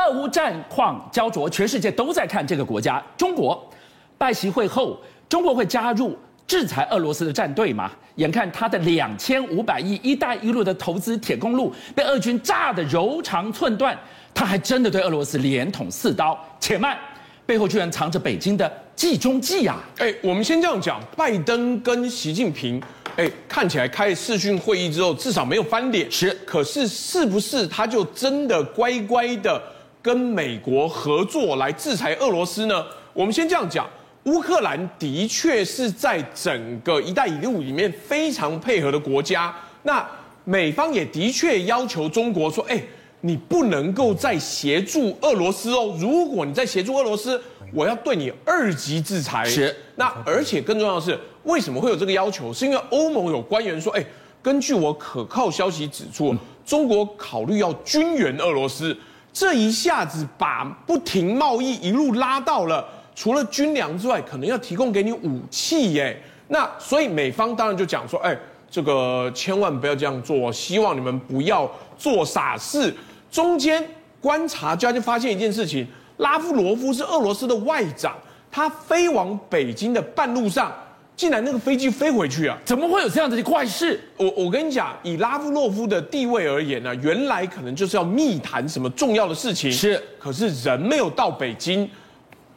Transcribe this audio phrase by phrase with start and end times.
[0.00, 3.02] 俄乌战况胶着，全世界都在看这个国家。
[3.16, 3.68] 中国
[4.16, 7.90] 拜习会后，中国会加入制裁俄罗斯的战队吗？
[8.16, 13.98] 眼看他的两千五百亿“一带一路”的投资铁公路被俄军炸得柔肠寸断，
[14.34, 16.38] 他还真的对俄罗斯连捅四刀？
[16.58, 16.98] 且慢，
[17.46, 19.78] 背后居然藏着北京的计中计呀！
[19.98, 22.82] 哎，我们先这样讲，拜登跟习近平，
[23.16, 26.10] 哎，看起来开视讯会议之后，至少没有翻脸。
[26.10, 29.62] 是，可是是不是他就真的乖乖的
[30.02, 32.84] 跟美国合作来制裁俄罗斯呢？
[33.12, 33.86] 我们先这样讲。
[34.24, 39.54] 乌克兰的确是在整个“一带一路”里面非常配合的国家。
[39.84, 40.06] 那
[40.44, 42.78] 美方也的确要求中国说：“哎，
[43.22, 45.96] 你不能够再协助俄罗斯哦！
[45.98, 47.40] 如果你再协助俄罗斯，
[47.72, 49.74] 我要对你二级制裁。”是。
[49.96, 52.52] 那而且更重要的是，为什么会有这个要求？
[52.52, 54.04] 是因为欧盟有官员说：“哎，
[54.42, 56.36] 根据我可靠消息指出，
[56.66, 58.94] 中国考虑要军援俄罗斯。”
[59.32, 62.86] 这一下子把不停贸易一路拉到了。
[63.14, 66.22] 除了军粮之外，可能要提供给你武器耶。
[66.48, 68.36] 那所以美方当然就讲说，哎，
[68.70, 72.94] 这个千万不要这样做，希望你们不要做傻事。
[73.30, 73.84] 中间
[74.20, 78.16] 观察家就发现一件事情：拉夫罗夫是俄罗斯的外长，
[78.50, 80.72] 他飞往北京的半路上，
[81.20, 82.56] 竟然那个飞机飞回去啊！
[82.64, 84.00] 怎么会有这样子的怪事？
[84.16, 91.86] 我我跟你讲，以拉夫洛夫的地位而言呢，原来可能就是要密谈什么重要的事情，是，可是人没有到北京。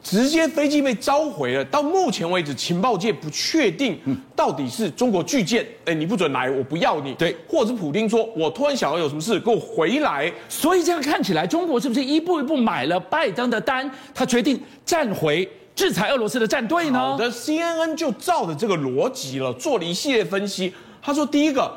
[0.02, 1.64] 直接飞机被召回了。
[1.66, 3.98] 到目前为止，情报界不确定，
[4.34, 10.32] 到底是中国拒舰，哎，你不准来，我不要你，对，或者是普丁说，我突然想要有什么事，给我回来。
[10.48, 13.90] 所以这样看起来，中国是不是一步一步买了拜登的单？
[14.14, 16.98] 他决定站回制裁俄罗斯的战队呢？
[16.98, 20.72] 好的，CNN 就照着这个逻辑了，做了一系列分析。
[21.02, 21.70] 他说，第一个，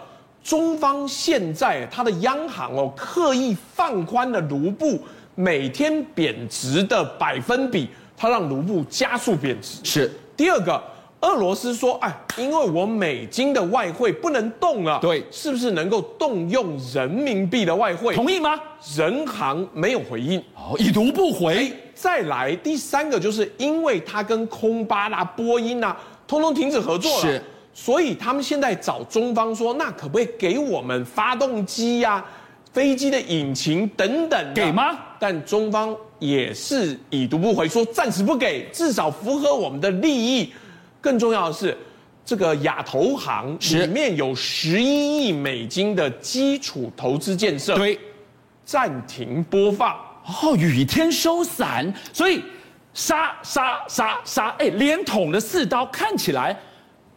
[0.43, 4.99] 中方现在他的央行哦，刻意放宽了卢布
[5.35, 7.89] 每天贬值的百分比。
[8.15, 9.77] 他让卢布加速贬值。
[9.83, 10.81] 是第二个，
[11.21, 18.15] 俄罗斯说，哎，因为我美金的外汇不能动了，对，是不是能够动用人民币的外汇？
[18.15, 18.59] 同意吗？
[18.95, 21.71] 人行没有回应，哦，已读不回。
[21.99, 25.97] 再来第三个，就是因为他跟空巴啦、波音啊，
[26.27, 27.43] 通通停止合作了，是，
[27.73, 32.25] 所以他们现在找中方说，那可不可以给我们发动机呀、啊、
[32.71, 34.53] 飞机的引擎等等？
[34.53, 34.97] 给吗？
[35.19, 35.95] 但中方。
[36.19, 40.51] 也是已读不回，说暂时不给，至少符合我们的利益。
[40.99, 41.77] 更重要的是，
[42.25, 47.99] 这个亚投行里面有十一亿美金的基础投资建设，对，
[48.65, 49.95] 暂停播放。
[50.27, 52.43] 哦，雨天收伞，所以
[52.93, 56.55] 杀杀杀杀，哎，连捅了四刀，看起来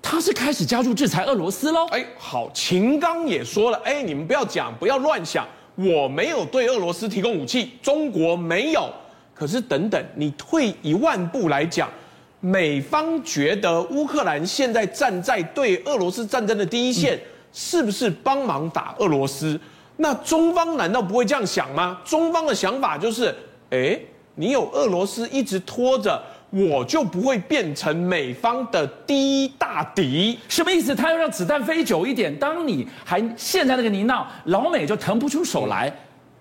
[0.01, 1.87] 他是开始加入制裁俄罗斯喽。
[1.89, 5.47] 哎，好，秦刚也说了，哎，你们不要讲，不要乱想。
[5.75, 8.89] 我没有对俄罗斯提供武器，中国没有。
[9.35, 11.89] 可是等等，你退一万步来讲，
[12.39, 17.19] 美方觉得乌克兰现在站在对俄罗斯战争的第一线，
[17.53, 19.59] 是不是帮忙打俄罗斯？
[20.01, 22.01] 那中方难道不会这样想吗？
[22.05, 23.35] 中方的想法就是，
[23.69, 24.03] 诶，
[24.35, 26.21] 你有俄罗斯一直拖着。
[26.53, 30.93] 我就不会变成美方的第一大敌，什么意思？
[30.93, 32.37] 他要让子弹飞久一点。
[32.41, 35.97] 当你还陷在那个泥淖，老美就腾不出手来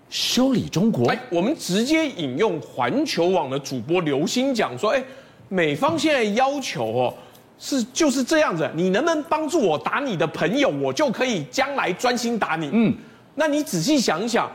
[0.08, 1.08] 修理中国。
[1.08, 5.00] 哎，我们直接引用环球网的主播刘星讲说：“哎，
[5.48, 7.14] 美方现在要求哦，
[7.60, 12.92] 是就是这样子，你能不能帮助我打你的朋友，我就可以将来专心打你。”嗯，
[13.40, 14.46] 那你仔细想一想。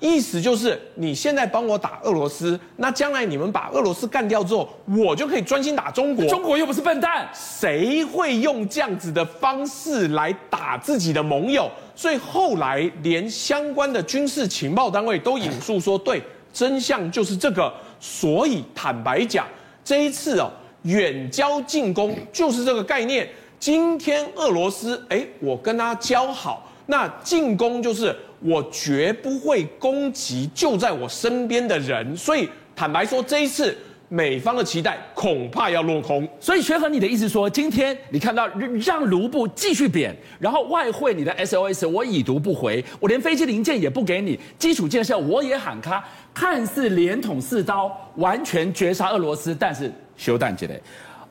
[0.00, 4.68] 意思就是，你现在帮我打俄罗斯，那将来你们把俄罗斯干掉之后，
[4.98, 6.26] 我就可以专心打中国。
[6.26, 11.70] 中国又不是笨蛋，谁会用这样子的方式来打自己的盟友？
[11.94, 16.22] 所以后来连相关的军事情报单位都引述说，对，
[16.52, 17.72] 真相就是这个。
[17.98, 19.46] 所以坦白讲，
[19.82, 20.50] 这一次哦，
[20.82, 23.26] 远交近攻就是这个概念。
[23.58, 28.14] 今天俄罗斯，哎，我跟他交好，那进攻就是。
[28.46, 32.46] 我绝不会攻击就在我身边的人，所以
[32.76, 33.74] 坦白说，这一次
[34.10, 36.28] 美方的期待恐怕要落空。
[36.38, 38.46] 所以，学和你的意思说，今天你看到
[38.84, 50.78] 让卢布继续贬，然后外汇你的 SOS 我已读不回，我连飞机零件也不给你，基础建设我也喊卡，看似连捅四刀，完全绝杀俄罗斯，但是修弹起来，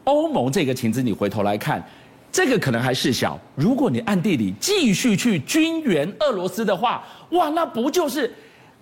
[0.06, 1.88] 欧盟这个情资，你回头来看。
[2.34, 8.34] 这个可能还事小，如果你暗地里继续去军援俄罗斯的话，哇，那不就是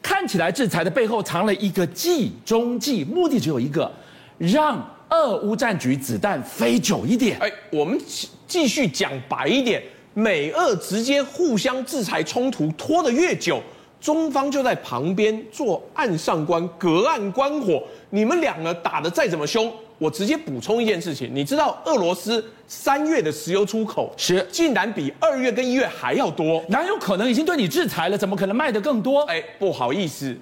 [0.01, 3.91] 看起来制裁的背后藏了一个计中计，目的只有一个，
[4.37, 7.37] 让俄乌战局子弹飞久一点。
[7.41, 7.99] 哎，我们
[8.47, 9.83] 继续讲白一点，
[10.13, 13.61] 美俄直接互相制裁冲突拖得越久，
[14.01, 17.81] 中方就在旁边做岸上观，隔岸观火。
[18.09, 26.61] 你们两个打得再怎么凶，我直接补充一件事情，你知道俄罗斯三月的石油出口是竟然比二月跟一月还要多？
[26.67, 28.17] 哪有可能已经对你制裁了？
[28.17, 29.21] 怎么可能卖得更多？
[29.25, 30.35] 哎，不好意思，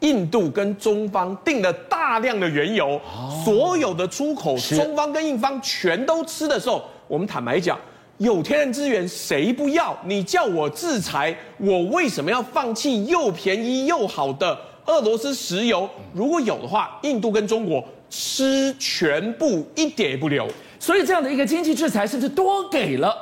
[0.00, 7.78] 印度跟中方订了大量的原油，哦、所有的出口，中方跟印方全都吃的时候，我们坦白讲。
[8.18, 9.96] 有天然资源谁不要？
[10.04, 15.88] 你叫我制裁，我为什么要放弃又便宜又好的俄罗斯石油？
[16.14, 20.48] 如果有的话，印度跟中国吃全部一点也不留。
[20.78, 23.14] 所以这样的一个经济制裁，甚至多给了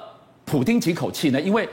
[0.45, 1.41] 普丁几口气呢？
[1.41, 1.69] 因为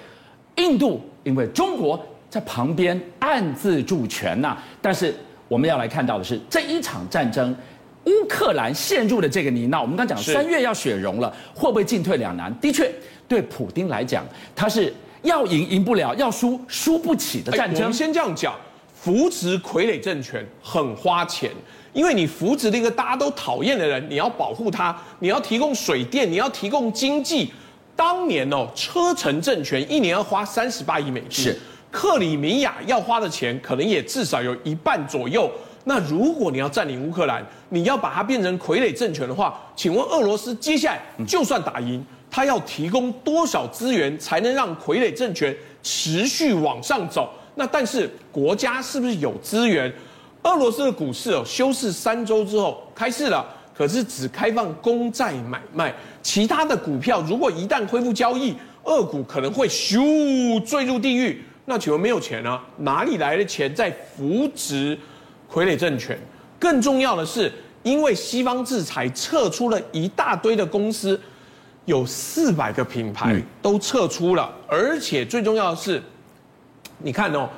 [0.56, 4.58] 印度，因为中国在旁边暗自助拳呐。
[4.82, 5.16] 但是
[5.48, 7.56] 我们要来看到的是这一场战争。
[8.06, 12.54] 乌克兰陷入了这个泥淖，我们刚讲三月要雪融了，会不会进退两难？
[12.60, 12.92] 的确，
[13.28, 14.26] 对普丁来讲，
[14.56, 17.84] 他是要赢赢不了，要输输不起的战争。
[17.84, 18.56] 我们先这样讲，
[18.96, 21.52] 扶植傀儡政权很花钱，
[21.94, 27.54] 因为你扶植了一个大家都讨厌的人，你要保护他，你要提供水电，你要提供经济。
[27.96, 31.60] 当年哦，车臣政权一年要花三十八亿美金，是
[31.92, 35.52] 克里米亚要花的钱可能也至少有一半左右。
[35.84, 47.30] 那如果你要占领乌克兰，你要把它变成傀儡政权的话，请问俄罗斯接下来就算打赢，他要提供多少资源才能让傀儡政权持续往上走？
[47.56, 49.92] 那但是国家是不是有资源？
[50.44, 53.46] 俄罗斯的股市哦，休市三周之后开市了，
[53.76, 61.44] 可是只开放公债买卖，其他的股票如果一旦恢复交易，俄股可能会咻坠入地狱。
[61.66, 62.64] 那请问没有钱啊？
[62.78, 64.98] 哪里来的钱在扶植？
[65.52, 66.18] 傀儡政权，
[66.58, 67.52] 更重要的是，
[67.84, 71.20] 因为西方制裁撤出了一大堆的公司，
[71.84, 76.02] 有四百个品牌都撤出了，而且最重要的是，
[77.00, 77.50] 你看哦，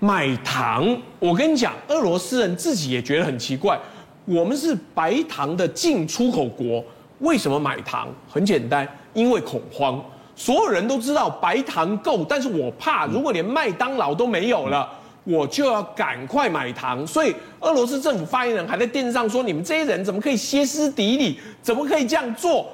[0.00, 3.80] 买糖，我跟你讲，俄罗斯人自己也觉得很奇怪，
[4.26, 6.84] 我们是白糖的进出口国，
[7.20, 8.06] 为什么买糖？
[8.28, 10.04] 很简单，因为恐慌，
[10.36, 14.86] 所有人都知道白糖够，但是我怕如果连麦当劳都没有了。
[15.24, 21.38] 我就要赶快买糖，所以俄罗斯政府发言人还在电视上说：“你们这些人怎么可以歇斯底里？
[21.60, 22.66] 怎么可以这样做？”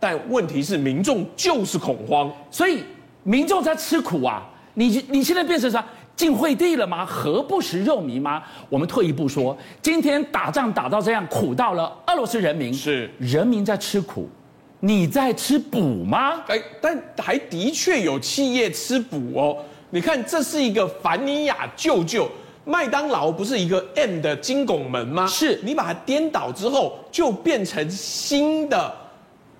[0.00, 2.82] 但问题是，民众就是恐慌，所以
[3.22, 4.42] 民众在吃苦啊！
[4.74, 5.84] 你你现在变成啥？
[6.16, 7.04] 晋惠帝了吗？
[7.04, 8.42] 何不食肉糜吗？
[8.68, 14.28] 我们退一步说，今天打仗打到这样，苦到了俄罗斯人民，是人民在吃苦，
[14.80, 16.42] 你在吃补吗？
[16.46, 19.56] 哎，但还的确有企业吃补哦。
[19.92, 22.30] 你看，这是一个凡尼亚舅舅，
[22.64, 25.26] 麦当劳不是一个 M 的金拱门吗？
[25.26, 28.94] 是你把它颠倒之后，就变成新的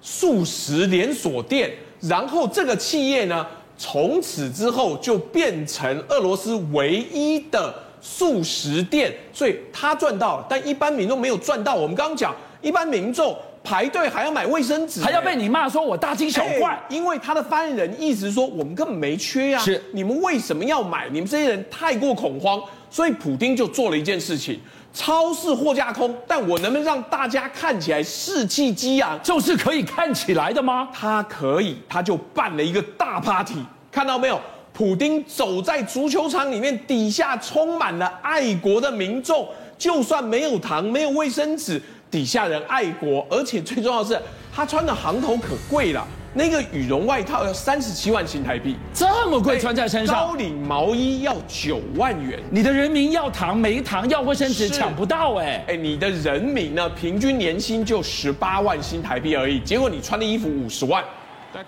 [0.01, 3.45] 素食连锁店，然后这个企业呢，
[3.77, 11.75] 从此之后就变成俄罗斯唯一的素食店，所以他赚到了，但一般民众没有赚到。
[11.75, 12.33] 我们刚刚讲，
[12.63, 13.37] 一般民众。
[13.63, 21.09] 排队还要买卫生纸，还要被你骂说我大惊小怪，欸，因为他的发言人一直说我们根本没缺呀，是你们为什么要买？
[21.11, 22.61] 你们这些人太过恐慌，
[22.91, 24.59] 所以普丁就做了一件事情：
[24.95, 29.21] 超市货架空，但我能不能让大家看起来士气激昂？
[29.23, 30.89] 就是可以看起来的吗？
[30.93, 33.63] 他可以，他就办了一个大 party，
[33.93, 34.41] 看到没有？
[34.73, 39.47] 普丁走在足球场里面，底下充满了爱国的民众，
[39.77, 41.83] 就算没有糖，没有卫生纸。
[42.11, 44.21] 底下人爱国，而且最重要的是，
[44.53, 46.07] 他穿的行头可贵了。
[46.33, 50.15] 那个羽绒外套要三十七万新台币，这么贵，穿在身上。
[50.15, 52.39] 高领毛衣要九万元。
[52.51, 56.89] 你的人民要糖没糖，要卫生纸抢不到哎哎，你的人民呢？
[56.91, 61.05] 平均年薪就十八万新台币而已，结果你穿的衣服五十万。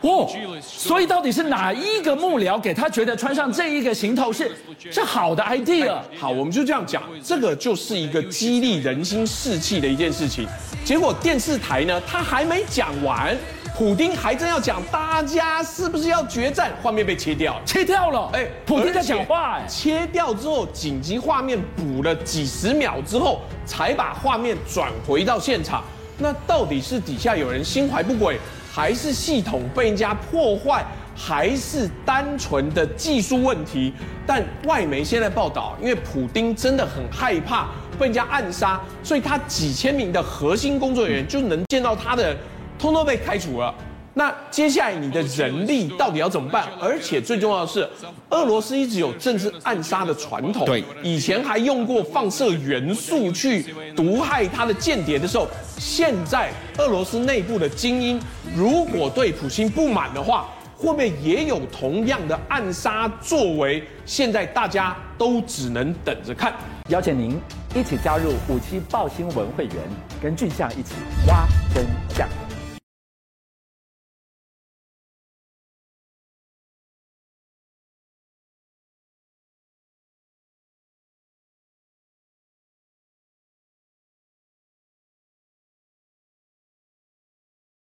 [0.02, 0.28] 哦，
[0.62, 4.50] 所以到底是哪一个幕僚给他觉得穿上这一个行头是
[4.90, 5.98] 是好的 idea？
[6.18, 10.46] 好，我们就这样讲，这个就是一个激励人心士气的一件事情。
[10.84, 13.36] 结果电视台呢，他还没讲完，
[13.76, 16.72] 普丁还真要讲，大家是不是要决战？
[16.82, 18.30] 画面被切掉，切掉了。
[18.32, 25.82] 哎，普丁在讲话，哎，切掉之后，紧急画面补了几十秒之后，才把画面转回到现场。
[26.18, 28.38] 那到底是底下有人心怀不轨？
[28.74, 30.82] 还是系统被人家破坏，
[31.14, 33.92] 还是单纯的技术问题？
[34.26, 42.34] 但外媒现在报道，因为普丁真的很害怕被人家暗杀，所以他几千名的核心工作人员就能见到他的，
[42.78, 43.74] 通通被开除了。
[44.14, 46.68] 那接下来你的人力到底要怎么办？
[46.78, 47.88] 而且最重要的是，
[48.28, 58.20] 俄罗斯一直有政治暗杀的传统，对，以前还用过放射元素去毒害他的间谍的时候，现在俄罗斯内部的精英
[58.54, 63.82] 如果对普京不满的话，会不会也有同样的暗杀作为？
[64.04, 66.52] 现在大家都只能等着看。
[66.88, 67.40] 邀请您
[67.74, 69.76] 一起加入五七报新闻会员，
[70.20, 70.92] 跟俊相一起
[71.28, 72.28] 挖真相。